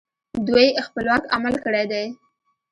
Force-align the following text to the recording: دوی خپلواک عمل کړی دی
دوی 0.47 0.67
خپلواک 0.85 1.23
عمل 1.35 1.55
کړی 1.63 1.83
دی 1.91 2.05